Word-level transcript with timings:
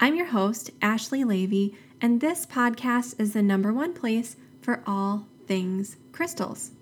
I'm 0.00 0.16
your 0.16 0.26
host, 0.26 0.70
Ashley 0.82 1.22
Leavy 1.22 1.76
and 2.00 2.20
this 2.20 2.44
podcast 2.44 3.18
is 3.20 3.32
the 3.32 3.42
number 3.42 3.72
one 3.72 3.94
place 3.94 4.36
for 4.60 4.82
all 4.86 5.26
things 5.46 5.96
crystals. 6.10 6.72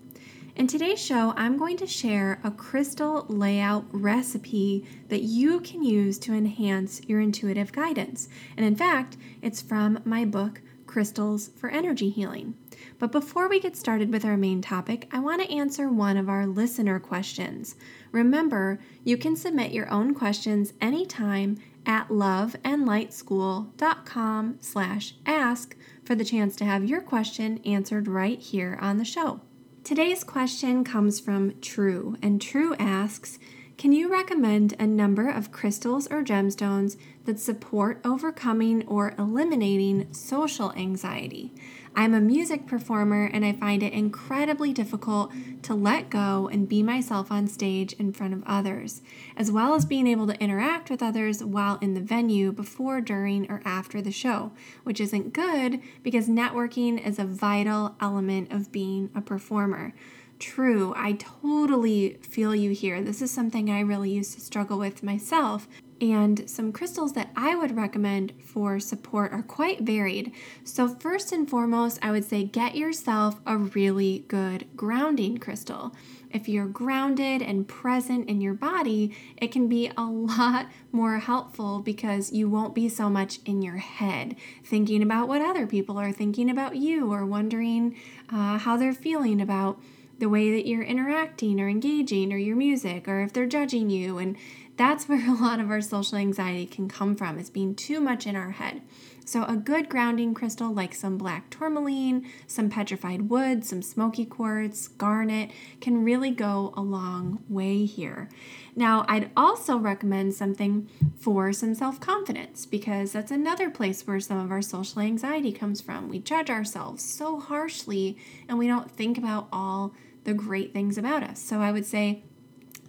In 0.55 0.67
today's 0.67 1.01
show, 1.01 1.33
I'm 1.37 1.57
going 1.57 1.77
to 1.77 1.87
share 1.87 2.39
a 2.43 2.51
crystal 2.51 3.25
layout 3.29 3.85
recipe 3.91 4.85
that 5.09 5.21
you 5.21 5.59
can 5.61 5.83
use 5.83 6.17
to 6.19 6.33
enhance 6.33 7.01
your 7.07 7.21
intuitive 7.21 7.71
guidance. 7.71 8.27
And 8.57 8.65
in 8.65 8.75
fact, 8.75 9.15
it's 9.41 9.61
from 9.61 9.99
my 10.05 10.25
book, 10.25 10.61
Crystals 10.87 11.49
for 11.55 11.69
Energy 11.69 12.09
Healing. 12.09 12.55
But 12.99 13.11
before 13.11 13.47
we 13.47 13.59
get 13.59 13.75
started 13.75 14.11
with 14.11 14.25
our 14.25 14.37
main 14.37 14.61
topic, 14.61 15.07
I 15.11 15.19
want 15.19 15.41
to 15.41 15.51
answer 15.51 15.89
one 15.89 16.17
of 16.17 16.29
our 16.29 16.45
listener 16.45 16.99
questions. 16.99 17.75
Remember, 18.11 18.79
you 19.03 19.17
can 19.17 19.35
submit 19.35 19.71
your 19.71 19.89
own 19.89 20.13
questions 20.13 20.73
anytime 20.81 21.57
at 21.85 22.09
loveandlightschool.com 22.09 24.57
slash 24.59 25.15
ask 25.25 25.75
for 26.03 26.15
the 26.15 26.25
chance 26.25 26.55
to 26.55 26.65
have 26.65 26.85
your 26.85 27.01
question 27.01 27.59
answered 27.65 28.07
right 28.07 28.39
here 28.39 28.77
on 28.81 28.97
the 28.97 29.05
show. 29.05 29.41
Today's 29.83 30.23
question 30.23 30.83
comes 30.83 31.19
from 31.19 31.59
True, 31.59 32.17
and 32.21 32.41
True 32.41 32.75
asks, 32.79 33.37
can 33.77 33.91
you 33.91 34.09
recommend 34.09 34.75
a 34.79 34.87
number 34.87 35.29
of 35.29 35.51
crystals 35.51 36.07
or 36.07 36.23
gemstones 36.23 36.95
that 37.25 37.39
support 37.39 37.99
overcoming 38.05 38.87
or 38.87 39.13
eliminating 39.17 40.13
social 40.13 40.71
anxiety? 40.73 41.53
I'm 41.95 42.15
a 42.15 42.19
music 42.19 42.65
performer 42.65 43.29
and 43.31 43.45
I 43.45 43.53
find 43.53 43.83
it 43.83 43.93
incredibly 43.93 44.73
difficult 44.73 45.31
to 45.61 45.75
let 45.75 46.09
go 46.09 46.49
and 46.51 46.67
be 46.67 46.81
myself 46.81 47.31
on 47.31 47.47
stage 47.47 47.93
in 47.93 48.13
front 48.13 48.33
of 48.33 48.43
others, 48.47 49.03
as 49.37 49.51
well 49.51 49.75
as 49.75 49.85
being 49.85 50.07
able 50.07 50.25
to 50.27 50.39
interact 50.41 50.89
with 50.89 51.03
others 51.03 51.43
while 51.43 51.77
in 51.81 51.93
the 51.93 52.01
venue 52.01 52.51
before, 52.51 52.99
during, 52.99 53.49
or 53.49 53.61
after 53.63 54.01
the 54.01 54.11
show, 54.11 54.51
which 54.83 54.99
isn't 54.99 55.33
good 55.33 55.81
because 56.01 56.27
networking 56.27 57.03
is 57.05 57.19
a 57.19 57.25
vital 57.25 57.95
element 58.01 58.51
of 58.51 58.71
being 58.71 59.11
a 59.13 59.21
performer. 59.21 59.93
True, 60.39 60.93
I 60.97 61.13
totally 61.13 62.17
feel 62.21 62.55
you 62.55 62.71
here. 62.71 63.01
This 63.01 63.21
is 63.21 63.29
something 63.29 63.69
I 63.69 63.81
really 63.81 64.09
used 64.09 64.33
to 64.33 64.41
struggle 64.41 64.79
with 64.79 65.03
myself 65.03 65.67
and 66.11 66.49
some 66.49 66.73
crystals 66.73 67.13
that 67.13 67.29
I 67.33 67.55
would 67.55 67.77
recommend 67.77 68.33
for 68.43 68.77
support 68.77 69.31
are 69.31 69.41
quite 69.41 69.81
varied. 69.81 70.33
So, 70.65 70.89
first 70.89 71.31
and 71.31 71.49
foremost, 71.49 71.97
I 72.01 72.11
would 72.11 72.25
say 72.25 72.43
get 72.43 72.75
yourself 72.75 73.39
a 73.45 73.55
really 73.55 74.25
good 74.27 74.67
grounding 74.75 75.37
crystal. 75.37 75.95
If 76.29 76.49
you're 76.49 76.67
grounded 76.67 77.41
and 77.41 77.65
present 77.65 78.27
in 78.27 78.41
your 78.41 78.53
body, 78.53 79.15
it 79.37 79.53
can 79.53 79.69
be 79.69 79.91
a 79.95 80.03
lot 80.03 80.67
more 80.91 81.19
helpful 81.19 81.79
because 81.79 82.33
you 82.33 82.49
won't 82.49 82.75
be 82.75 82.89
so 82.89 83.09
much 83.09 83.39
in 83.45 83.61
your 83.61 83.77
head 83.77 84.35
thinking 84.65 85.01
about 85.01 85.29
what 85.29 85.41
other 85.41 85.65
people 85.65 85.97
are 85.97 86.11
thinking 86.11 86.49
about 86.49 86.75
you 86.75 87.13
or 87.13 87.25
wondering 87.25 87.95
uh, 88.29 88.57
how 88.57 88.75
they're 88.75 88.93
feeling 88.93 89.39
about 89.39 89.79
the 90.19 90.29
way 90.29 90.51
that 90.51 90.67
you're 90.67 90.83
interacting 90.83 91.59
or 91.59 91.67
engaging 91.67 92.31
or 92.31 92.37
your 92.37 92.55
music 92.55 93.07
or 93.07 93.21
if 93.21 93.33
they're 93.33 93.45
judging 93.45 93.89
you 93.89 94.17
and 94.17 94.37
that's 94.75 95.07
where 95.07 95.29
a 95.29 95.33
lot 95.33 95.59
of 95.59 95.69
our 95.69 95.81
social 95.81 96.17
anxiety 96.17 96.65
can 96.65 96.87
come 96.87 97.15
from, 97.15 97.37
is 97.37 97.49
being 97.49 97.75
too 97.75 97.99
much 97.99 98.25
in 98.25 98.35
our 98.35 98.51
head. 98.51 98.81
So, 99.25 99.45
a 99.45 99.55
good 99.55 99.87
grounding 99.87 100.33
crystal 100.33 100.73
like 100.73 100.93
some 100.93 101.17
black 101.17 101.49
tourmaline, 101.49 102.29
some 102.45 102.69
petrified 102.69 103.29
wood, 103.29 103.63
some 103.63 103.81
smoky 103.81 104.25
quartz, 104.25 104.89
garnet 104.89 105.49
can 105.79 106.03
really 106.03 106.31
go 106.31 106.73
a 106.75 106.81
long 106.81 107.41
way 107.47 107.85
here. 107.85 108.27
Now, 108.75 109.05
I'd 109.07 109.31
also 109.37 109.77
recommend 109.77 110.33
something 110.33 110.89
for 111.15 111.53
some 111.53 111.73
self 111.73 112.01
confidence 112.01 112.65
because 112.65 113.13
that's 113.13 113.31
another 113.31 113.69
place 113.69 114.05
where 114.05 114.19
some 114.19 114.39
of 114.39 114.51
our 114.51 114.61
social 114.61 115.01
anxiety 115.01 115.53
comes 115.53 115.79
from. 115.79 116.09
We 116.09 116.19
judge 116.19 116.49
ourselves 116.49 117.01
so 117.01 117.39
harshly 117.39 118.17
and 118.49 118.59
we 118.59 118.67
don't 118.67 118.91
think 118.91 119.17
about 119.17 119.47
all 119.53 119.93
the 120.25 120.33
great 120.33 120.73
things 120.73 120.97
about 120.97 121.23
us. 121.23 121.39
So, 121.39 121.61
I 121.61 121.71
would 121.71 121.85
say 121.85 122.23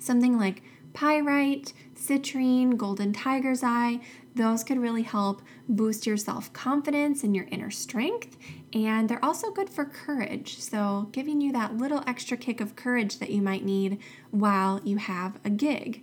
something 0.01 0.37
like 0.37 0.63
pyrite, 0.95 1.75
citrine, 1.95 2.77
golden 2.77 3.13
tiger's 3.13 3.63
eye. 3.63 4.01
Those 4.35 4.65
could 4.65 4.79
really 4.79 5.03
help 5.03 5.43
boost 5.69 6.07
your 6.07 6.17
self 6.17 6.53
confidence 6.53 7.23
and 7.23 7.37
your 7.37 7.47
inner 7.51 7.71
strength. 7.71 8.37
And 8.73 9.09
they're 9.09 9.25
also 9.25 9.51
good 9.51 9.71
for 9.71 9.85
courage. 9.85 10.59
So, 10.59 11.09
giving 11.13 11.41
you 11.41 11.53
that 11.53 11.77
little 11.77 12.03
extra 12.07 12.37
kick 12.37 12.61
of 12.61 12.75
courage 12.75 13.19
that 13.19 13.31
you 13.31 13.43
might 13.43 13.65
need 13.65 13.99
while 14.31 14.81
you 14.83 14.97
have 14.97 15.39
a 15.45 15.51
gig. 15.51 16.03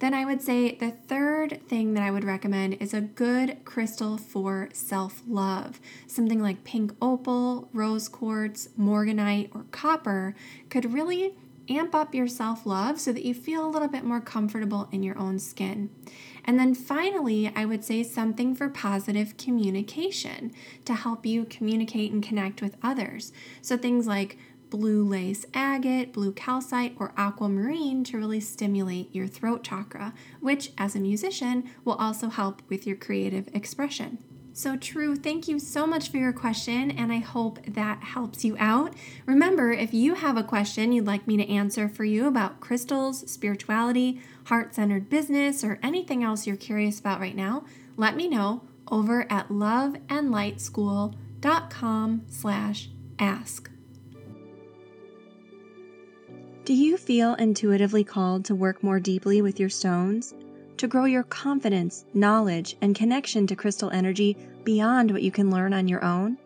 Then 0.00 0.12
I 0.12 0.24
would 0.24 0.42
say 0.42 0.74
the 0.74 0.90
third 0.90 1.62
thing 1.68 1.94
that 1.94 2.02
I 2.02 2.10
would 2.10 2.24
recommend 2.24 2.74
is 2.74 2.92
a 2.92 3.00
good 3.00 3.64
crystal 3.64 4.18
for 4.18 4.68
self 4.72 5.22
love. 5.26 5.80
Something 6.06 6.42
like 6.42 6.64
pink 6.64 6.92
opal, 7.00 7.68
rose 7.72 8.08
quartz, 8.08 8.68
morganite, 8.78 9.54
or 9.54 9.64
copper 9.70 10.34
could 10.68 10.92
really 10.92 11.36
amp 11.68 11.94
up 11.94 12.14
your 12.14 12.28
self 12.28 12.66
love 12.66 13.00
so 13.00 13.12
that 13.12 13.24
you 13.24 13.34
feel 13.34 13.66
a 13.66 13.70
little 13.70 13.88
bit 13.88 14.04
more 14.04 14.20
comfortable 14.20 14.88
in 14.92 15.02
your 15.02 15.18
own 15.18 15.38
skin. 15.38 15.90
And 16.44 16.58
then 16.58 16.74
finally, 16.74 17.50
I 17.56 17.64
would 17.64 17.84
say 17.84 18.02
something 18.02 18.54
for 18.54 18.68
positive 18.68 19.36
communication 19.36 20.52
to 20.84 20.94
help 20.94 21.24
you 21.24 21.44
communicate 21.46 22.12
and 22.12 22.22
connect 22.22 22.60
with 22.60 22.76
others. 22.82 23.32
So 23.62 23.76
things 23.76 24.06
like 24.06 24.36
blue 24.68 25.04
lace 25.04 25.46
agate, 25.54 26.12
blue 26.12 26.32
calcite, 26.32 26.96
or 26.98 27.14
aquamarine 27.16 28.04
to 28.04 28.18
really 28.18 28.40
stimulate 28.40 29.14
your 29.14 29.26
throat 29.26 29.62
chakra, 29.62 30.12
which 30.40 30.72
as 30.76 30.94
a 30.94 31.00
musician 31.00 31.70
will 31.84 31.94
also 31.94 32.28
help 32.28 32.60
with 32.68 32.86
your 32.86 32.96
creative 32.96 33.48
expression. 33.54 34.18
So 34.56 34.76
true. 34.76 35.16
Thank 35.16 35.48
you 35.48 35.58
so 35.58 35.84
much 35.84 36.10
for 36.10 36.16
your 36.16 36.32
question, 36.32 36.92
and 36.92 37.12
I 37.12 37.18
hope 37.18 37.58
that 37.66 38.04
helps 38.04 38.44
you 38.44 38.56
out. 38.60 38.94
Remember, 39.26 39.72
if 39.72 39.92
you 39.92 40.14
have 40.14 40.36
a 40.36 40.44
question 40.44 40.92
you'd 40.92 41.08
like 41.08 41.26
me 41.26 41.36
to 41.36 41.50
answer 41.50 41.88
for 41.88 42.04
you 42.04 42.28
about 42.28 42.60
crystals, 42.60 43.28
spirituality, 43.28 44.20
heart 44.44 44.76
centered 44.76 45.10
business, 45.10 45.64
or 45.64 45.80
anything 45.82 46.22
else 46.22 46.46
you're 46.46 46.54
curious 46.54 47.00
about 47.00 47.18
right 47.18 47.34
now, 47.34 47.64
let 47.96 48.14
me 48.14 48.28
know 48.28 48.62
over 48.86 49.26
at 49.28 49.48
loveandlightschool.com 49.48 52.22
slash 52.28 52.90
ask. 53.18 53.68
Do 56.64 56.72
you 56.72 56.96
feel 56.96 57.34
intuitively 57.34 58.04
called 58.04 58.44
to 58.44 58.54
work 58.54 58.84
more 58.84 59.00
deeply 59.00 59.42
with 59.42 59.58
your 59.58 59.68
stones? 59.68 60.32
To 60.76 60.88
grow 60.88 61.04
your 61.04 61.22
confidence, 61.24 62.04
knowledge, 62.14 62.76
and 62.80 62.94
connection 62.94 63.46
to 63.46 63.56
crystal 63.56 63.90
energy 63.90 64.36
beyond 64.64 65.10
what 65.10 65.22
you 65.22 65.30
can 65.30 65.50
learn 65.50 65.72
on 65.72 65.88
your 65.88 66.04
own? 66.04 66.36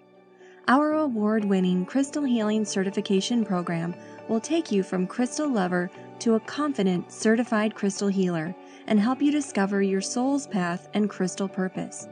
Our 0.69 0.93
award 0.93 1.45
winning 1.45 1.87
Crystal 1.87 2.25
Healing 2.25 2.65
Certification 2.65 3.45
Program 3.45 3.95
will 4.29 4.41
take 4.41 4.71
you 4.71 4.83
from 4.83 5.07
crystal 5.07 5.49
lover 5.49 5.91
to 6.19 6.35
a 6.35 6.41
confident, 6.41 7.11
certified 7.11 7.75
crystal 7.75 8.09
healer 8.09 8.55
and 8.87 9.01
help 9.01 9.23
you 9.23 9.31
discover 9.31 9.81
your 9.81 10.03
soul's 10.03 10.47
path 10.47 10.89
and 10.93 11.09
crystal 11.09 11.49
purpose. 11.49 12.07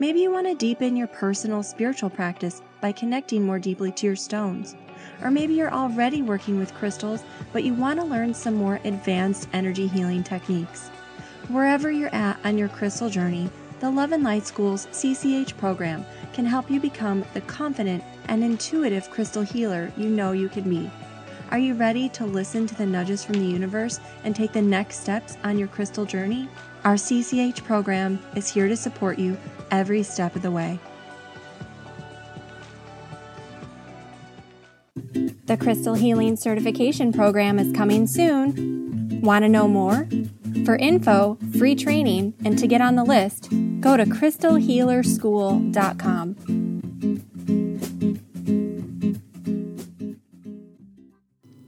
Maybe 0.00 0.20
you 0.20 0.32
want 0.32 0.48
to 0.48 0.54
deepen 0.54 0.96
your 0.96 1.06
personal 1.06 1.62
spiritual 1.62 2.10
practice 2.10 2.60
by 2.80 2.90
connecting 2.90 3.44
more 3.44 3.60
deeply 3.60 3.92
to 3.92 4.06
your 4.06 4.16
stones. 4.16 4.74
Or 5.22 5.30
maybe 5.30 5.54
you're 5.54 5.72
already 5.72 6.22
working 6.22 6.58
with 6.58 6.74
crystals, 6.74 7.22
but 7.52 7.62
you 7.62 7.74
want 7.74 8.00
to 8.00 8.06
learn 8.06 8.34
some 8.34 8.54
more 8.54 8.80
advanced 8.84 9.48
energy 9.52 9.86
healing 9.86 10.24
techniques. 10.24 10.90
Wherever 11.52 11.90
you're 11.90 12.14
at 12.14 12.38
on 12.46 12.56
your 12.56 12.70
crystal 12.70 13.10
journey, 13.10 13.50
the 13.80 13.90
Love 13.90 14.12
and 14.12 14.24
Light 14.24 14.46
School's 14.46 14.86
CCH 14.86 15.54
program 15.58 16.02
can 16.32 16.46
help 16.46 16.70
you 16.70 16.80
become 16.80 17.26
the 17.34 17.42
confident 17.42 18.02
and 18.28 18.42
intuitive 18.42 19.10
crystal 19.10 19.42
healer 19.42 19.92
you 19.98 20.08
know 20.08 20.32
you 20.32 20.48
could 20.48 20.64
be. 20.64 20.90
Are 21.50 21.58
you 21.58 21.74
ready 21.74 22.08
to 22.08 22.24
listen 22.24 22.66
to 22.68 22.74
the 22.74 22.86
nudges 22.86 23.22
from 23.22 23.34
the 23.34 23.44
universe 23.44 24.00
and 24.24 24.34
take 24.34 24.52
the 24.52 24.62
next 24.62 25.02
steps 25.02 25.36
on 25.44 25.58
your 25.58 25.68
crystal 25.68 26.06
journey? 26.06 26.48
Our 26.84 26.94
CCH 26.94 27.62
program 27.64 28.18
is 28.34 28.48
here 28.48 28.68
to 28.68 28.76
support 28.76 29.18
you 29.18 29.36
every 29.70 30.02
step 30.04 30.34
of 30.34 30.40
the 30.40 30.50
way. 30.50 30.78
The 35.44 35.58
Crystal 35.58 35.96
Healing 35.96 36.36
Certification 36.36 37.12
Program 37.12 37.58
is 37.58 37.76
coming 37.76 38.06
soon. 38.06 39.20
Want 39.20 39.44
to 39.44 39.50
know 39.50 39.68
more? 39.68 40.08
For 40.64 40.76
info, 40.76 41.38
free 41.58 41.74
training, 41.74 42.34
and 42.44 42.56
to 42.58 42.68
get 42.68 42.80
on 42.80 42.94
the 42.94 43.04
list, 43.04 43.48
go 43.80 43.96
to 43.96 44.04
crystalhealerschool.com. 44.04 46.36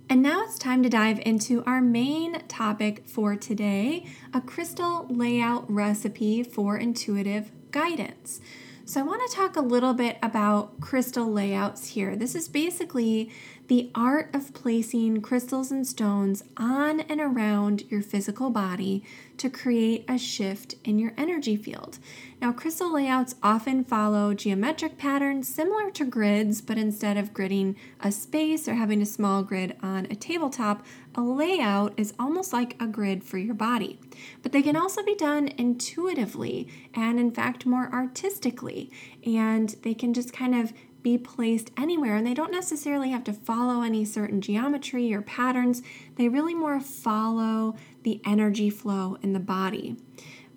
And 0.08 0.22
now 0.22 0.44
it's 0.44 0.58
time 0.58 0.84
to 0.84 0.88
dive 0.88 1.20
into 1.26 1.64
our 1.64 1.80
main 1.80 2.46
topic 2.46 3.08
for 3.08 3.34
today 3.34 4.06
a 4.32 4.40
crystal 4.40 5.08
layout 5.10 5.68
recipe 5.68 6.44
for 6.44 6.76
intuitive 6.76 7.50
guidance. 7.72 8.40
So, 8.86 9.00
I 9.00 9.02
want 9.02 9.22
to 9.26 9.34
talk 9.34 9.56
a 9.56 9.62
little 9.62 9.94
bit 9.94 10.18
about 10.22 10.78
crystal 10.78 11.32
layouts 11.32 11.88
here. 11.88 12.14
This 12.16 12.34
is 12.34 12.48
basically 12.48 13.30
the 13.68 13.90
art 13.94 14.28
of 14.34 14.52
placing 14.52 15.22
crystals 15.22 15.70
and 15.70 15.86
stones 15.86 16.44
on 16.58 17.00
and 17.00 17.18
around 17.18 17.84
your 17.90 18.02
physical 18.02 18.50
body 18.50 19.02
to 19.38 19.48
create 19.48 20.04
a 20.06 20.18
shift 20.18 20.74
in 20.84 20.98
your 20.98 21.14
energy 21.16 21.56
field. 21.56 21.98
Now, 22.42 22.52
crystal 22.52 22.92
layouts 22.92 23.36
often 23.42 23.84
follow 23.84 24.34
geometric 24.34 24.98
patterns 24.98 25.48
similar 25.48 25.90
to 25.92 26.04
grids, 26.04 26.60
but 26.60 26.76
instead 26.76 27.16
of 27.16 27.32
gridding 27.32 27.76
a 28.00 28.12
space 28.12 28.68
or 28.68 28.74
having 28.74 29.00
a 29.00 29.06
small 29.06 29.42
grid 29.42 29.76
on 29.82 30.06
a 30.10 30.14
tabletop, 30.14 30.84
a 31.14 31.22
layout 31.22 31.94
is 31.96 32.14
almost 32.18 32.52
like 32.52 32.80
a 32.80 32.86
grid 32.86 33.22
for 33.22 33.38
your 33.38 33.54
body. 33.54 33.98
But 34.42 34.52
they 34.52 34.62
can 34.62 34.76
also 34.76 35.02
be 35.02 35.14
done 35.14 35.48
intuitively 35.58 36.68
and, 36.94 37.18
in 37.18 37.30
fact, 37.30 37.66
more 37.66 37.88
artistically. 37.92 38.90
And 39.24 39.70
they 39.82 39.94
can 39.94 40.14
just 40.14 40.32
kind 40.32 40.54
of 40.54 40.72
be 41.04 41.18
placed 41.18 41.70
anywhere 41.76 42.16
and 42.16 42.26
they 42.26 42.32
don't 42.32 42.50
necessarily 42.50 43.10
have 43.10 43.22
to 43.22 43.32
follow 43.32 43.82
any 43.82 44.06
certain 44.06 44.40
geometry 44.40 45.12
or 45.12 45.20
patterns. 45.20 45.82
They 46.16 46.28
really 46.28 46.54
more 46.54 46.80
follow 46.80 47.76
the 48.04 48.22
energy 48.24 48.70
flow 48.70 49.18
in 49.22 49.34
the 49.34 49.38
body. 49.40 49.96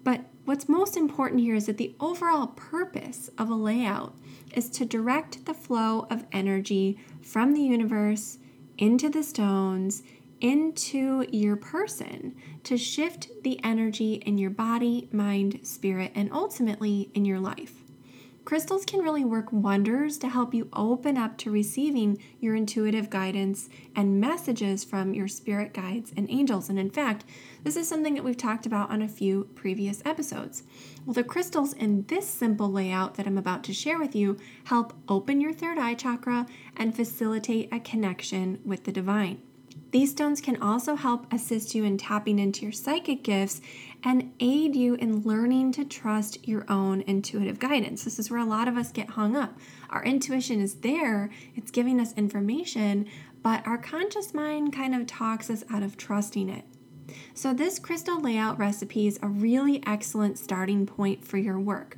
But 0.05 0.21
what's 0.45 0.69
most 0.69 0.95
important 0.95 1.41
here 1.41 1.55
is 1.55 1.65
that 1.65 1.75
the 1.75 1.93
overall 1.99 2.47
purpose 2.47 3.29
of 3.37 3.49
a 3.49 3.55
layout 3.55 4.15
is 4.53 4.69
to 4.69 4.85
direct 4.85 5.45
the 5.45 5.53
flow 5.53 6.07
of 6.09 6.25
energy 6.31 6.97
from 7.21 7.53
the 7.53 7.61
universe 7.61 8.39
into 8.77 9.09
the 9.09 9.23
stones 9.23 10.01
into 10.41 11.25
your 11.31 11.55
person 11.55 12.35
to 12.63 12.77
shift 12.77 13.29
the 13.43 13.63
energy 13.63 14.15
in 14.15 14.37
your 14.37 14.49
body, 14.49 15.09
mind, 15.11 15.59
spirit, 15.63 16.11
and 16.15 16.31
ultimately 16.31 17.09
in 17.13 17.25
your 17.25 17.39
life. 17.39 17.83
Crystals 18.47 18.85
can 18.85 19.01
really 19.01 19.25
work 19.25 19.51
wonders 19.51 20.17
to 20.17 20.29
help 20.29 20.53
you 20.53 20.69
open 20.71 21.17
up 21.17 21.37
to 21.37 21.51
receiving 21.51 22.17
your 22.39 22.55
intuitive 22.55 23.09
guidance 23.09 23.67
and 23.93 24.21
messages 24.21 24.85
from 24.85 25.13
your 25.13 25.27
spirit 25.27 25.73
guides 25.73 26.13
and 26.15 26.29
angels. 26.29 26.69
And 26.69 26.79
in 26.79 26.89
fact, 26.89 27.25
this 27.65 27.75
is 27.75 27.89
something 27.89 28.13
that 28.13 28.23
we've 28.23 28.37
talked 28.37 28.65
about 28.65 28.89
on 28.89 29.01
a 29.01 29.07
few 29.09 29.49
previous 29.55 30.01
episodes. 30.05 30.63
Well, 31.05 31.13
the 31.13 31.25
crystals 31.25 31.73
in 31.73 32.05
this 32.07 32.25
simple 32.25 32.71
layout 32.71 33.15
that 33.15 33.27
I'm 33.27 33.37
about 33.37 33.65
to 33.65 33.73
share 33.73 33.99
with 33.99 34.15
you 34.15 34.37
help 34.63 34.93
open 35.09 35.41
your 35.41 35.51
third 35.51 35.77
eye 35.77 35.95
chakra 35.95 36.45
and 36.77 36.95
facilitate 36.95 37.67
a 37.73 37.81
connection 37.81 38.61
with 38.63 38.85
the 38.85 38.93
divine. 38.93 39.41
These 39.91 40.11
stones 40.11 40.41
can 40.41 40.61
also 40.61 40.95
help 40.95 41.31
assist 41.31 41.73
you 41.73 41.85
in 41.85 41.97
tapping 41.97 42.39
into 42.39 42.63
your 42.63 42.71
psychic 42.73 43.23
gifts 43.23 43.61
and 44.03 44.33
aid 44.39 44.75
you 44.75 44.95
in 44.95 45.21
learning 45.21 45.71
to 45.73 45.85
trust 45.85 46.45
your 46.47 46.65
own 46.69 47.01
intuitive 47.07 47.59
guidance. 47.59 48.03
This 48.03 48.19
is 48.19 48.29
where 48.29 48.39
a 48.39 48.45
lot 48.45 48.67
of 48.67 48.77
us 48.77 48.91
get 48.91 49.11
hung 49.11 49.35
up. 49.35 49.57
Our 49.89 50.03
intuition 50.03 50.59
is 50.59 50.75
there, 50.75 51.29
it's 51.55 51.71
giving 51.71 51.99
us 51.99 52.13
information, 52.13 53.07
but 53.41 53.65
our 53.65 53.77
conscious 53.77 54.33
mind 54.33 54.73
kind 54.73 54.93
of 54.93 55.07
talks 55.07 55.49
us 55.49 55.63
out 55.69 55.83
of 55.83 55.95
trusting 55.95 56.49
it. 56.49 56.65
So, 57.33 57.53
this 57.53 57.79
crystal 57.79 58.19
layout 58.19 58.59
recipe 58.59 59.07
is 59.07 59.17
a 59.21 59.29
really 59.29 59.81
excellent 59.87 60.37
starting 60.37 60.85
point 60.85 61.25
for 61.25 61.37
your 61.37 61.57
work. 61.57 61.97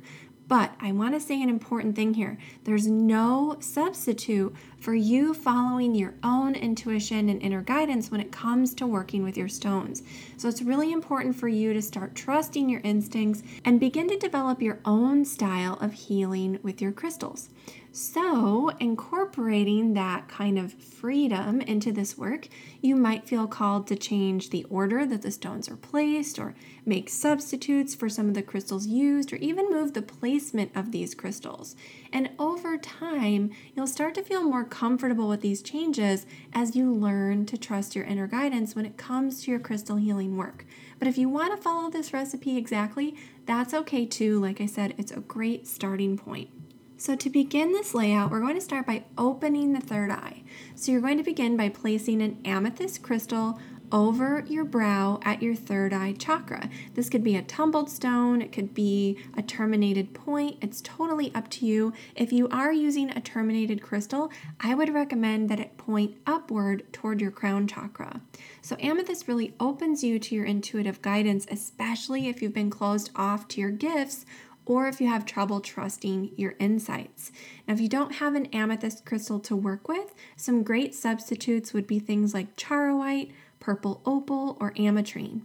But 0.50 0.74
I 0.80 0.90
want 0.90 1.14
to 1.14 1.20
say 1.20 1.40
an 1.40 1.48
important 1.48 1.94
thing 1.94 2.14
here 2.14 2.36
there's 2.64 2.88
no 2.88 3.56
substitute 3.60 4.54
for 4.80 4.94
you 4.94 5.34
following 5.34 5.94
your 5.94 6.14
own 6.22 6.54
intuition 6.54 7.28
and 7.28 7.42
inner 7.42 7.62
guidance 7.62 8.10
when 8.10 8.20
it 8.20 8.32
comes 8.32 8.74
to 8.74 8.86
working 8.86 9.22
with 9.22 9.36
your 9.36 9.48
stones. 9.48 10.02
So 10.38 10.48
it's 10.48 10.62
really 10.62 10.90
important 10.90 11.36
for 11.36 11.48
you 11.48 11.72
to 11.74 11.82
start 11.82 12.14
trusting 12.14 12.68
your 12.68 12.80
instincts 12.80 13.42
and 13.64 13.78
begin 13.78 14.08
to 14.08 14.18
develop 14.18 14.62
your 14.62 14.80
own 14.84 15.24
style 15.24 15.78
of 15.80 15.92
healing 15.92 16.58
with 16.62 16.80
your 16.80 16.92
crystals. 16.92 17.50
So, 17.92 18.68
incorporating 18.78 19.94
that 19.94 20.28
kind 20.28 20.60
of 20.60 20.72
freedom 20.72 21.60
into 21.60 21.90
this 21.90 22.16
work, 22.16 22.46
you 22.80 22.94
might 22.94 23.26
feel 23.26 23.48
called 23.48 23.88
to 23.88 23.96
change 23.96 24.50
the 24.50 24.64
order 24.70 25.04
that 25.04 25.22
the 25.22 25.32
stones 25.32 25.68
are 25.68 25.76
placed, 25.76 26.38
or 26.38 26.54
make 26.86 27.08
substitutes 27.08 27.96
for 27.96 28.08
some 28.08 28.28
of 28.28 28.34
the 28.34 28.42
crystals 28.42 28.86
used, 28.86 29.32
or 29.32 29.36
even 29.36 29.70
move 29.70 29.94
the 29.94 30.02
placement 30.02 30.70
of 30.76 30.92
these 30.92 31.16
crystals. 31.16 31.74
And 32.12 32.30
over 32.38 32.78
time, 32.78 33.50
you'll 33.74 33.88
start 33.88 34.14
to 34.14 34.22
feel 34.22 34.44
more 34.44 34.64
comfortable 34.70 35.28
with 35.28 35.40
these 35.40 35.62
changes 35.62 36.26
as 36.52 36.76
you 36.76 36.92
learn 36.92 37.46
to 37.46 37.58
trust 37.58 37.94
your 37.94 38.04
inner 38.04 38.26
guidance 38.26 38.74
when 38.74 38.86
it 38.86 38.96
comes 38.96 39.42
to 39.42 39.50
your 39.50 39.60
crystal 39.60 39.96
healing 39.96 40.36
work. 40.36 40.64
But 40.98 41.08
if 41.08 41.18
you 41.18 41.28
want 41.28 41.54
to 41.54 41.62
follow 41.62 41.90
this 41.90 42.12
recipe 42.12 42.56
exactly, 42.56 43.16
that's 43.46 43.74
okay 43.74 44.06
too. 44.06 44.40
Like 44.40 44.60
I 44.60 44.66
said, 44.66 44.94
it's 44.96 45.12
a 45.12 45.20
great 45.20 45.66
starting 45.66 46.16
point. 46.16 46.50
So 46.96 47.16
to 47.16 47.30
begin 47.30 47.72
this 47.72 47.94
layout, 47.94 48.30
we're 48.30 48.40
going 48.40 48.56
to 48.56 48.60
start 48.60 48.86
by 48.86 49.04
opening 49.16 49.72
the 49.72 49.80
third 49.80 50.10
eye. 50.10 50.42
So 50.74 50.92
you're 50.92 51.00
going 51.00 51.16
to 51.16 51.24
begin 51.24 51.56
by 51.56 51.70
placing 51.70 52.20
an 52.20 52.38
amethyst 52.44 53.02
crystal 53.02 53.58
over 53.92 54.44
your 54.48 54.64
brow 54.64 55.20
at 55.24 55.42
your 55.42 55.54
third 55.54 55.92
eye 55.92 56.12
chakra. 56.12 56.68
This 56.94 57.08
could 57.08 57.24
be 57.24 57.36
a 57.36 57.42
tumbled 57.42 57.90
stone, 57.90 58.42
it 58.42 58.52
could 58.52 58.74
be 58.74 59.18
a 59.36 59.42
terminated 59.42 60.14
point. 60.14 60.58
It's 60.60 60.80
totally 60.80 61.34
up 61.34 61.48
to 61.50 61.66
you. 61.66 61.92
If 62.14 62.32
you 62.32 62.48
are 62.48 62.72
using 62.72 63.10
a 63.10 63.20
terminated 63.20 63.82
crystal, 63.82 64.30
I 64.60 64.74
would 64.74 64.92
recommend 64.92 65.48
that 65.48 65.60
it 65.60 65.76
point 65.76 66.16
upward 66.26 66.92
toward 66.92 67.20
your 67.20 67.30
crown 67.30 67.66
chakra. 67.66 68.20
So, 68.62 68.76
amethyst 68.80 69.28
really 69.28 69.54
opens 69.58 70.04
you 70.04 70.18
to 70.18 70.34
your 70.34 70.44
intuitive 70.44 71.02
guidance, 71.02 71.46
especially 71.50 72.28
if 72.28 72.42
you've 72.42 72.54
been 72.54 72.70
closed 72.70 73.10
off 73.16 73.48
to 73.48 73.60
your 73.60 73.70
gifts 73.70 74.24
or 74.66 74.86
if 74.86 75.00
you 75.00 75.08
have 75.08 75.24
trouble 75.24 75.60
trusting 75.60 76.30
your 76.36 76.54
insights. 76.58 77.32
Now, 77.66 77.74
if 77.74 77.80
you 77.80 77.88
don't 77.88 78.16
have 78.16 78.34
an 78.34 78.46
amethyst 78.46 79.04
crystal 79.04 79.40
to 79.40 79.56
work 79.56 79.88
with, 79.88 80.14
some 80.36 80.62
great 80.62 80.94
substitutes 80.94 81.72
would 81.72 81.86
be 81.86 81.98
things 81.98 82.34
like 82.34 82.56
charoite, 82.56 83.32
purple 83.60 84.02
opal, 84.04 84.56
or 84.60 84.72
ametrine. 84.72 85.42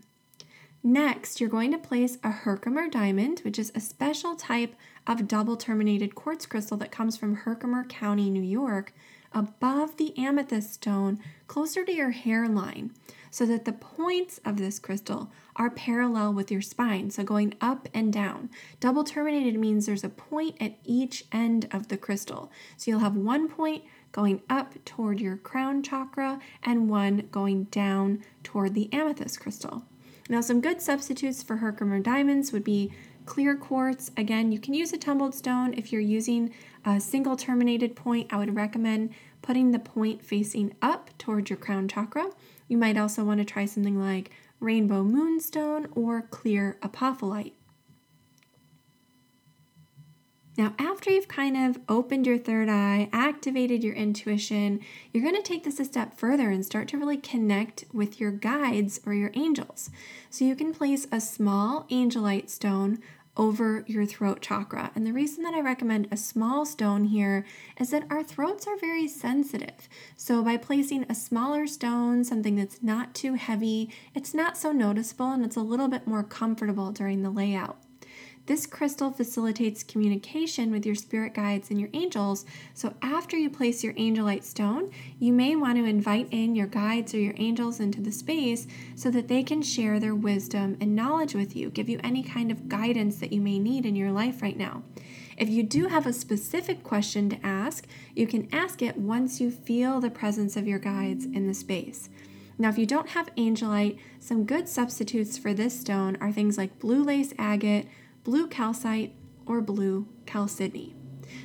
Next, 0.82 1.40
you're 1.40 1.50
going 1.50 1.72
to 1.72 1.78
place 1.78 2.18
a 2.24 2.30
Herkimer 2.30 2.90
diamond, 2.90 3.40
which 3.40 3.58
is 3.58 3.72
a 3.74 3.80
special 3.80 4.36
type 4.36 4.76
of 5.08 5.28
double 5.28 5.58
terminated 5.58 6.16
quartz 6.16 6.46
crystal 6.46 6.78
that 6.78 6.92
comes 6.92 7.18
from 7.18 7.36
Herkimer 7.36 7.86
County, 7.86 8.30
New 8.30 8.44
York, 8.44 8.94
above 9.34 9.98
the 9.98 10.18
amethyst 10.18 10.74
stone 10.74 11.20
closer 11.48 11.84
to 11.84 11.92
your 11.92 12.12
hairline 12.12 12.92
so 13.30 13.46
that 13.46 13.66
the 13.66 13.74
points 13.74 14.40
of 14.46 14.58
this 14.58 14.80
crystal 14.80 15.30
are 15.58 15.70
parallel 15.70 16.34
with 16.34 16.50
your 16.50 16.62
spine, 16.62 17.10
so 17.10 17.22
going 17.22 17.54
up 17.60 17.90
and 17.94 18.14
down. 18.14 18.50
Double 18.80 19.04
terminated 19.04 19.60
means 19.60 19.86
there's 19.86 20.06
a 20.06 20.10
point 20.10 20.56
at 20.62 20.78
each 20.86 21.26
end 21.34 21.68
of 21.72 21.90
the 21.90 21.98
crystal. 21.98 22.50
So 22.78 22.92
you'll 22.92 23.02
have 23.02 23.18
one 23.18 23.50
point 23.50 23.84
going 24.16 24.42
up 24.50 24.74
toward 24.86 25.20
your 25.20 25.36
crown 25.36 25.84
chakra 25.84 26.40
and 26.64 26.90
one 26.90 27.28
going 27.32 27.66
down 27.66 28.24
toward 28.44 28.74
the 28.74 28.88
amethyst 28.94 29.42
crystal. 29.42 29.84
Now, 30.30 30.40
some 30.40 30.62
good 30.62 30.82
substitutes 30.82 31.44
for 31.44 31.58
Herkimer 31.58 32.00
diamonds 32.00 32.54
would 32.54 32.64
be 32.64 32.94
clear 33.26 33.58
quartz. 33.58 34.12
Again, 34.16 34.54
you 34.54 34.60
can 34.60 34.74
use 34.74 34.94
a 34.94 34.98
tumbled 34.98 35.36
stone 35.36 35.74
if 35.74 35.92
you're 35.92 36.00
using 36.00 36.54
a 36.86 37.02
single 37.02 37.36
terminated 37.36 37.94
point. 37.94 38.32
I 38.32 38.38
would 38.38 38.56
recommend 38.56 39.10
putting 39.42 39.72
the 39.72 39.80
point 39.80 40.24
facing 40.24 40.74
up 40.82 41.10
toward 41.18 41.50
your 41.50 41.58
crown 41.58 41.90
chakra. 41.90 42.30
You 42.70 42.78
might 42.78 42.98
also 42.98 43.26
want 43.26 43.40
to 43.40 43.46
try 43.46 43.66
something 43.66 44.00
like 44.00 44.32
rainbow 44.62 45.04
moonstone 45.04 45.88
or 45.94 46.22
clear 46.22 46.78
apophyllite. 46.82 47.52
Now, 50.58 50.74
after 50.80 51.12
you've 51.12 51.28
kind 51.28 51.58
of 51.58 51.82
opened 51.90 52.26
your 52.26 52.38
third 52.38 52.70
eye, 52.70 53.10
activated 53.12 53.84
your 53.84 53.94
intuition, 53.94 54.80
you're 55.12 55.24
going 55.24 55.36
to 55.36 55.42
take 55.42 55.66
this 55.66 55.82
a 55.82 55.86
step 55.86 56.18
further 56.18 56.50
and 56.50 56.66
start 56.66 56.88
to 56.90 56.98
really 56.98 57.18
connect 57.18 57.84
with 57.92 58.22
your 58.22 58.32
guides 58.32 59.02
or 59.06 59.14
your 59.14 59.32
angels. 59.34 59.90
So 60.30 60.46
you 60.46 60.56
can 60.56 60.74
place 60.74 61.08
a 61.12 61.20
small 61.20 61.86
angelite 61.92 62.50
stone 62.50 63.00
over 63.38 63.84
your 63.86 64.06
throat 64.06 64.42
chakra. 64.42 64.92
And 64.96 65.06
the 65.06 65.12
reason 65.12 65.44
that 65.44 65.54
I 65.54 65.60
recommend 65.60 66.08
a 66.10 66.16
small 66.16 66.66
stone 66.66 67.04
here 67.04 67.46
is 67.78 67.90
that 67.90 68.06
our 68.10 68.24
throats 68.24 68.66
are 68.66 68.78
very 68.78 69.10
sensitive. 69.10 69.90
So 70.16 70.42
by 70.42 70.56
placing 70.56 71.06
a 71.10 71.16
smaller 71.16 71.68
stone, 71.68 72.24
something 72.24 72.56
that's 72.56 72.82
not 72.82 73.14
too 73.14 73.34
heavy, 73.34 73.90
it's 74.14 74.34
not 74.34 74.58
so 74.58 74.72
noticeable 74.72 75.32
and 75.32 75.44
it's 75.44 75.58
a 75.58 75.62
little 75.62 75.90
bit 75.90 76.08
more 76.08 76.24
comfortable 76.24 76.94
during 76.94 77.24
the 77.24 77.30
layout. 77.30 77.78
This 78.48 78.68
crystal 78.68 79.10
facilitates 79.10 79.82
communication 79.82 80.72
with 80.72 80.86
your 80.86 80.94
spirit 80.94 81.34
guides 81.34 81.72
and 81.72 81.80
your 81.80 81.90
angels. 81.94 82.46
So, 82.76 82.94
after 83.02 83.36
you 83.36 83.50
place 83.50 83.84
your 83.84 83.94
angelite 83.94 84.44
stone, 84.44 84.92
you 85.20 85.34
may 85.34 85.56
want 85.56 85.78
to 85.78 85.86
invite 85.86 86.28
in 86.30 86.56
your 86.56 86.68
guides 86.68 87.16
or 87.16 87.20
your 87.20 87.34
angels 87.38 87.80
into 87.80 88.02
the 88.02 88.12
space 88.12 88.68
so 88.96 89.10
that 89.10 89.28
they 89.28 89.42
can 89.42 89.64
share 89.64 90.00
their 90.00 90.14
wisdom 90.14 90.78
and 90.80 90.96
knowledge 90.96 91.34
with 91.34 91.56
you, 91.56 91.72
give 91.72 91.90
you 91.90 92.00
any 92.04 92.22
kind 92.22 92.52
of 92.52 92.70
guidance 92.70 93.18
that 93.18 93.34
you 93.34 93.42
may 93.42 93.58
need 93.58 93.84
in 93.84 93.96
your 93.96 94.12
life 94.12 94.44
right 94.44 94.58
now. 94.58 94.84
If 95.38 95.50
you 95.50 95.64
do 95.64 95.88
have 95.88 96.06
a 96.06 96.14
specific 96.14 96.84
question 96.84 97.30
to 97.32 97.46
ask, 97.46 97.88
you 98.16 98.28
can 98.28 98.48
ask 98.52 98.82
it 98.84 98.96
once 98.96 99.42
you 99.42 99.50
feel 99.50 100.00
the 100.00 100.12
presence 100.12 100.56
of 100.56 100.68
your 100.68 100.80
guides 100.80 101.26
in 101.26 101.48
the 101.48 101.54
space. 101.56 102.10
Now, 102.58 102.70
if 102.70 102.78
you 102.78 102.86
don't 102.86 103.10
have 103.10 103.36
angelite, 103.36 104.00
some 104.20 104.46
good 104.46 104.70
substitutes 104.70 105.38
for 105.38 105.54
this 105.54 105.78
stone 105.78 106.16
are 106.22 106.32
things 106.32 106.58
like 106.58 106.80
blue 106.80 107.04
lace 107.04 107.34
agate, 107.38 107.88
blue 108.26 108.48
calcite, 108.48 109.14
or 109.46 109.62
blue 109.62 110.08
chalcedony. 110.28 110.96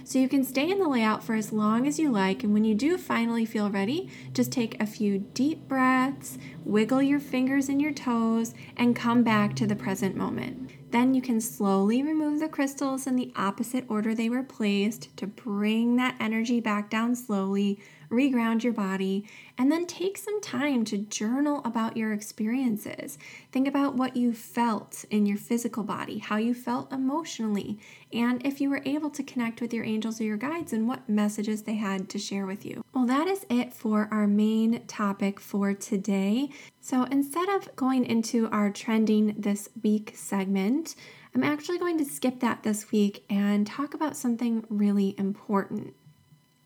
So 0.04 0.18
you 0.18 0.28
can 0.28 0.44
stay 0.44 0.70
in 0.70 0.78
the 0.78 0.88
layout 0.88 1.22
for 1.22 1.34
as 1.34 1.52
long 1.52 1.86
as 1.86 1.98
you 1.98 2.10
like, 2.10 2.42
and 2.42 2.52
when 2.52 2.64
you 2.64 2.74
do 2.74 2.96
finally 2.98 3.44
feel 3.44 3.70
ready, 3.70 4.08
just 4.32 4.50
take 4.50 4.80
a 4.80 4.86
few 4.86 5.18
deep 5.18 5.68
breaths, 5.68 6.38
wiggle 6.64 7.02
your 7.02 7.20
fingers 7.20 7.68
and 7.68 7.80
your 7.80 7.92
toes, 7.92 8.54
and 8.76 8.96
come 8.96 9.22
back 9.22 9.54
to 9.56 9.66
the 9.66 9.76
present 9.76 10.16
moment. 10.16 10.70
Then 10.90 11.14
you 11.14 11.22
can 11.22 11.40
slowly 11.40 12.02
remove 12.02 12.40
the 12.40 12.48
crystals 12.48 13.06
in 13.06 13.16
the 13.16 13.32
opposite 13.36 13.84
order 13.88 14.14
they 14.14 14.28
were 14.28 14.42
placed 14.42 15.16
to 15.18 15.26
bring 15.26 15.96
that 15.96 16.16
energy 16.18 16.60
back 16.60 16.90
down 16.90 17.14
slowly, 17.14 17.78
reground 18.10 18.62
your 18.62 18.72
body, 18.72 19.24
and 19.56 19.70
then 19.70 19.86
take 19.86 20.18
some 20.18 20.40
time 20.40 20.84
to 20.84 20.98
journal 20.98 21.62
about 21.64 21.96
your 21.96 22.12
experiences. 22.12 23.18
Think 23.52 23.68
about 23.68 23.94
what 23.94 24.16
you 24.16 24.32
felt 24.32 25.04
in 25.10 25.26
your 25.26 25.38
physical 25.38 25.82
body, 25.82 26.18
how 26.18 26.36
you 26.36 26.54
felt 26.54 26.92
emotionally, 26.92 27.78
and 28.12 28.44
if 28.44 28.60
you 28.60 28.68
were 28.68 28.82
able 28.84 29.10
to 29.10 29.22
connect 29.22 29.60
with 29.60 29.72
your 29.72 29.84
angels 29.84 30.20
or 30.20 30.24
your 30.24 30.36
guides 30.36 30.72
and 30.72 30.88
what 30.88 31.08
messages 31.08 31.62
they 31.62 31.76
had 31.76 32.08
to 32.10 32.18
share 32.18 32.46
with 32.46 32.66
you. 32.66 32.82
Well, 32.92 33.06
that 33.06 33.28
is 33.28 33.46
it 33.48 33.72
for 33.72 34.08
our 34.10 34.26
main 34.26 34.84
topic 34.86 35.38
for 35.38 35.72
today. 35.74 36.50
So 36.80 37.04
instead 37.04 37.48
of 37.48 37.74
going 37.76 38.04
into 38.04 38.48
our 38.50 38.70
trending 38.70 39.34
this 39.38 39.68
week 39.82 40.12
segment, 40.16 40.96
I'm 41.34 41.44
actually 41.44 41.78
going 41.78 41.98
to 41.98 42.04
skip 42.04 42.40
that 42.40 42.64
this 42.64 42.90
week 42.90 43.24
and 43.30 43.64
talk 43.64 43.94
about 43.94 44.16
something 44.16 44.64
really 44.68 45.14
important. 45.16 45.94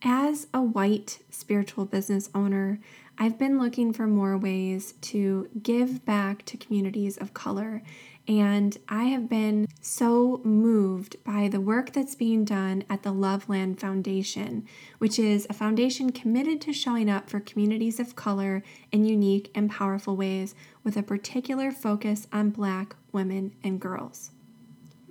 As 0.07 0.49
a 0.53 0.61
white 0.61 1.21
spiritual 1.31 1.87
business 1.87 2.29
owner, 2.35 2.79
I've 3.17 3.39
been 3.39 3.59
looking 3.59 3.95
for 3.95 4.07
more 4.07 4.37
ways 4.37 4.93
to 5.01 5.49
give 5.63 6.05
back 6.05 6.45
to 6.45 6.59
communities 6.59 7.17
of 7.17 7.33
color. 7.33 7.83
And 8.29 8.77
I 8.87 9.05
have 9.05 9.31
been 9.31 9.67
so 9.81 10.43
moved 10.45 11.17
by 11.25 11.49
the 11.49 11.61
work 11.61 11.95
that's 11.95 12.15
being 12.15 12.45
done 12.45 12.85
at 12.91 13.03
the 13.03 13.13
Loveland 13.13 13.81
Foundation, 13.81 14.67
which 14.99 15.19
is 15.19 15.47
a 15.49 15.55
foundation 15.55 16.13
committed 16.13 16.61
to 16.63 16.75
showing 16.75 17.09
up 17.09 17.31
for 17.31 17.41
communities 17.41 17.99
of 17.99 18.15
color 18.15 18.63
in 18.93 19.07
unique 19.07 19.51
and 19.55 19.71
powerful 19.71 20.17
ways 20.17 20.55
with 20.83 20.99
a 20.99 21.03
particular 21.03 21.73
focus 21.73 22.27
on 22.31 22.51
Black 22.51 22.95
women 23.11 23.55
and 23.63 23.81
girls. 23.81 24.33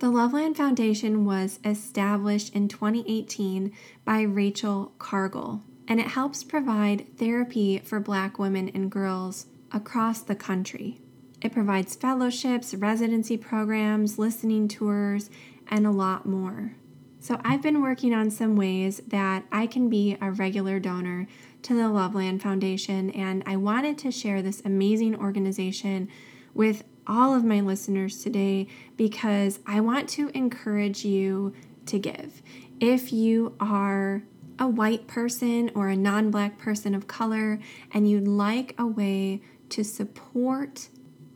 The 0.04 0.10
Loveland 0.10 0.58
Foundation 0.58 1.24
was 1.24 1.58
established 1.64 2.54
in 2.54 2.68
2018 2.68 3.72
by 4.04 4.20
Rachel 4.20 4.92
Cargle, 4.98 5.62
and 5.88 5.98
it 5.98 6.08
helps 6.08 6.44
provide 6.44 7.16
therapy 7.16 7.78
for 7.78 8.00
Black 8.00 8.38
women 8.38 8.68
and 8.68 8.90
girls 8.90 9.46
across 9.72 10.20
the 10.20 10.34
country. 10.34 11.00
It 11.40 11.54
provides 11.54 11.96
fellowships, 11.96 12.74
residency 12.74 13.38
programs, 13.38 14.18
listening 14.18 14.68
tours, 14.68 15.30
and 15.68 15.86
a 15.86 15.90
lot 15.90 16.26
more. 16.26 16.74
So, 17.18 17.40
I've 17.42 17.62
been 17.62 17.80
working 17.80 18.12
on 18.12 18.30
some 18.30 18.56
ways 18.56 19.00
that 19.08 19.44
I 19.50 19.66
can 19.66 19.88
be 19.88 20.18
a 20.20 20.30
regular 20.30 20.78
donor 20.78 21.26
to 21.62 21.74
the 21.74 21.88
Loveland 21.88 22.42
Foundation, 22.42 23.08
and 23.12 23.42
I 23.46 23.56
wanted 23.56 23.96
to 24.00 24.10
share 24.10 24.42
this 24.42 24.60
amazing 24.66 25.16
organization 25.16 26.10
with 26.52 26.84
all 27.06 27.34
of 27.34 27.44
my 27.44 27.60
listeners 27.60 28.22
today 28.22 28.66
because 28.96 29.58
I 29.66 29.80
want 29.80 30.08
to 30.10 30.28
encourage 30.30 31.04
you 31.04 31.52
to 31.86 31.98
give. 31.98 32.42
If 32.80 33.12
you 33.12 33.54
are 33.60 34.22
a 34.58 34.68
white 34.68 35.06
person 35.06 35.70
or 35.74 35.88
a 35.88 35.96
non 35.96 36.30
black 36.30 36.58
person 36.58 36.94
of 36.94 37.06
color 37.06 37.58
and 37.92 38.08
you'd 38.08 38.28
like 38.28 38.74
a 38.78 38.86
way 38.86 39.42
to 39.70 39.82
support 39.84 40.88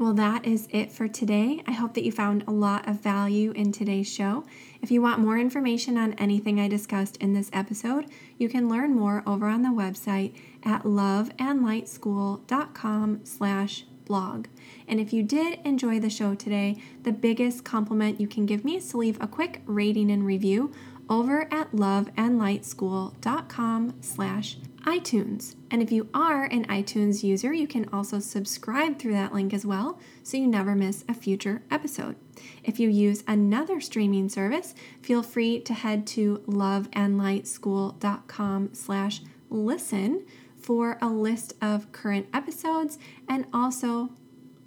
Well, 0.00 0.14
that 0.14 0.44
is 0.46 0.66
it 0.70 0.90
for 0.90 1.06
today. 1.08 1.62
I 1.66 1.72
hope 1.72 1.92
that 1.92 2.04
you 2.04 2.10
found 2.10 2.44
a 2.46 2.52
lot 2.52 2.88
of 2.88 3.02
value 3.02 3.50
in 3.50 3.70
today's 3.70 4.10
show. 4.10 4.46
If 4.80 4.90
you 4.90 5.02
want 5.02 5.20
more 5.20 5.36
information 5.36 5.98
on 5.98 6.14
anything 6.14 6.58
I 6.58 6.68
discussed 6.68 7.18
in 7.18 7.34
this 7.34 7.50
episode, 7.52 8.06
you 8.38 8.48
can 8.48 8.66
learn 8.66 8.96
more 8.96 9.22
over 9.26 9.46
on 9.46 9.60
the 9.60 9.68
website 9.68 10.32
at 10.62 10.84
loveandlightschool.com 10.84 13.20
slash 13.24 13.84
blog. 14.06 14.46
And 14.88 15.00
if 15.00 15.12
you 15.12 15.22
did 15.22 15.58
enjoy 15.66 16.00
the 16.00 16.08
show 16.08 16.34
today, 16.34 16.82
the 17.02 17.12
biggest 17.12 17.66
compliment 17.66 18.22
you 18.22 18.26
can 18.26 18.46
give 18.46 18.64
me 18.64 18.76
is 18.76 18.88
to 18.92 18.96
leave 18.96 19.18
a 19.20 19.26
quick 19.26 19.60
rating 19.66 20.10
and 20.10 20.24
review 20.24 20.72
over 21.10 21.42
at 21.52 21.72
loveandlightschool.com 21.72 23.94
slash 24.00 24.56
iTunes. 24.80 25.54
And 25.70 25.82
if 25.82 25.92
you 25.92 26.08
are 26.12 26.44
an 26.44 26.66
iTunes 26.66 27.22
user, 27.22 27.52
you 27.52 27.66
can 27.66 27.88
also 27.92 28.18
subscribe 28.18 28.98
through 28.98 29.12
that 29.12 29.32
link 29.32 29.54
as 29.54 29.66
well 29.66 29.98
so 30.22 30.36
you 30.36 30.46
never 30.46 30.74
miss 30.74 31.04
a 31.08 31.14
future 31.14 31.62
episode. 31.70 32.16
If 32.64 32.80
you 32.80 32.88
use 32.88 33.22
another 33.26 33.80
streaming 33.80 34.28
service, 34.28 34.74
feel 35.02 35.22
free 35.22 35.60
to 35.60 35.74
head 35.74 36.06
to 36.08 36.38
loveandlightschool.com 36.46 38.70
slash 38.72 39.22
listen 39.50 40.24
for 40.58 40.98
a 41.00 41.08
list 41.08 41.54
of 41.60 41.92
current 41.92 42.26
episodes 42.32 42.98
and 43.28 43.46
also 43.52 44.10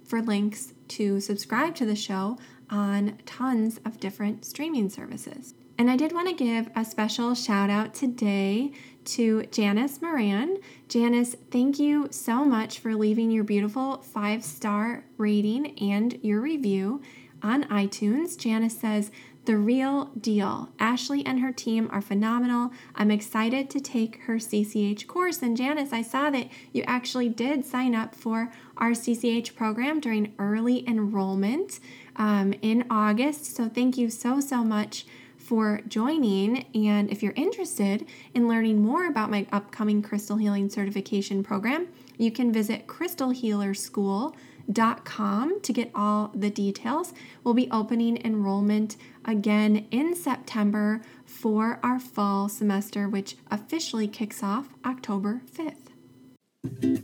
for 0.04 0.20
links 0.20 0.74
to 0.88 1.20
subscribe 1.20 1.74
to 1.76 1.86
the 1.86 1.96
show 1.96 2.36
on 2.70 3.18
tons 3.26 3.80
of 3.84 4.00
different 4.00 4.44
streaming 4.44 4.88
services. 4.88 5.54
And 5.76 5.90
I 5.90 5.96
did 5.96 6.12
want 6.12 6.28
to 6.28 6.34
give 6.34 6.70
a 6.76 6.84
special 6.84 7.34
shout 7.34 7.68
out 7.68 7.94
today 7.94 8.72
to 9.06 9.44
Janice 9.46 10.00
Moran. 10.00 10.58
Janice, 10.88 11.36
thank 11.50 11.78
you 11.78 12.08
so 12.10 12.44
much 12.44 12.78
for 12.78 12.94
leaving 12.94 13.30
your 13.30 13.44
beautiful 13.44 13.98
five 13.98 14.44
star 14.44 15.04
rating 15.18 15.78
and 15.78 16.18
your 16.22 16.40
review 16.40 17.02
on 17.42 17.64
iTunes. 17.64 18.38
Janice 18.38 18.78
says, 18.78 19.10
the 19.44 19.56
real 19.56 20.06
deal. 20.18 20.70
Ashley 20.78 21.24
and 21.26 21.40
her 21.40 21.52
team 21.52 21.88
are 21.92 22.00
phenomenal. 22.00 22.70
I'm 22.94 23.10
excited 23.10 23.68
to 23.70 23.80
take 23.80 24.22
her 24.22 24.36
CCH 24.36 25.06
course. 25.06 25.42
And 25.42 25.56
Janice, 25.56 25.92
I 25.92 26.02
saw 26.02 26.30
that 26.30 26.48
you 26.72 26.82
actually 26.86 27.28
did 27.28 27.64
sign 27.64 27.94
up 27.94 28.14
for 28.14 28.50
our 28.76 28.92
CCH 28.92 29.54
program 29.54 30.00
during 30.00 30.34
early 30.38 30.88
enrollment 30.88 31.78
um, 32.16 32.54
in 32.62 32.86
August. 32.88 33.54
So 33.54 33.68
thank 33.68 33.98
you 33.98 34.08
so, 34.08 34.40
so 34.40 34.64
much 34.64 35.04
for 35.44 35.80
joining. 35.86 36.64
And 36.74 37.10
if 37.10 37.22
you're 37.22 37.34
interested 37.36 38.06
in 38.34 38.48
learning 38.48 38.82
more 38.82 39.06
about 39.06 39.30
my 39.30 39.46
upcoming 39.52 40.02
crystal 40.02 40.36
healing 40.36 40.68
certification 40.70 41.42
program, 41.42 41.88
you 42.16 42.30
can 42.30 42.52
visit 42.52 42.86
crystalhealerschool.com 42.86 45.60
to 45.60 45.72
get 45.72 45.90
all 45.94 46.30
the 46.34 46.50
details. 46.50 47.12
We'll 47.42 47.54
be 47.54 47.70
opening 47.70 48.24
enrollment 48.24 48.96
again 49.24 49.86
in 49.90 50.14
September 50.16 51.00
for 51.24 51.80
our 51.82 51.98
fall 51.98 52.48
semester, 52.48 53.08
which 53.08 53.36
officially 53.50 54.08
kicks 54.08 54.42
off 54.42 54.68
October 54.84 55.40
5th. 55.52 55.78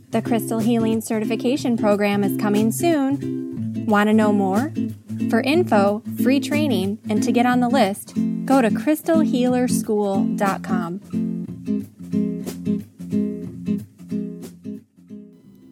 The 0.09 0.23
Crystal 0.23 0.59
Healing 0.59 1.01
Certification 1.01 1.77
Program 1.77 2.23
is 2.23 2.35
coming 2.41 2.71
soon. 2.71 3.85
Want 3.85 4.07
to 4.07 4.13
know 4.13 4.33
more? 4.33 4.73
For 5.29 5.41
info, 5.41 6.01
free 6.23 6.39
training, 6.39 6.97
and 7.09 7.21
to 7.23 7.31
get 7.31 7.45
on 7.45 7.59
the 7.59 7.69
list, 7.69 8.17
go 8.51 8.61
to 8.61 8.69
crystalhealerschool.com. 8.69 11.01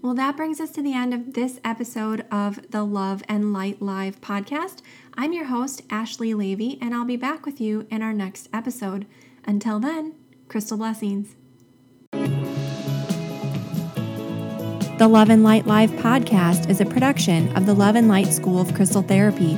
Well, 0.01 0.13
that 0.13 0.37
brings 0.37 0.61
us 0.61 0.71
to 0.71 0.81
the 0.81 0.93
end 0.93 1.13
of 1.13 1.33
this 1.33 1.59
episode 1.65 2.25
of 2.31 2.71
the 2.71 2.85
Love 2.85 3.21
and 3.27 3.51
Light 3.51 3.81
Live 3.81 4.21
podcast. 4.21 4.77
I'm 5.17 5.33
your 5.33 5.47
host, 5.47 5.81
Ashley 5.89 6.33
Leavy, 6.33 6.77
and 6.81 6.95
I'll 6.95 7.03
be 7.03 7.17
back 7.17 7.45
with 7.45 7.59
you 7.59 7.85
in 7.91 8.01
our 8.01 8.13
next 8.13 8.47
episode. 8.53 9.05
Until 9.43 9.79
then, 9.79 10.15
crystal 10.47 10.77
blessings. 10.77 11.35
The 14.97 15.09
Love 15.09 15.29
and 15.29 15.43
Light 15.43 15.67
Live 15.67 15.91
podcast 15.91 16.69
is 16.69 16.79
a 16.79 16.85
production 16.85 17.53
of 17.57 17.65
the 17.65 17.73
Love 17.73 17.97
and 17.97 18.07
Light 18.07 18.27
School 18.27 18.61
of 18.61 18.73
Crystal 18.73 19.01
Therapy. 19.01 19.57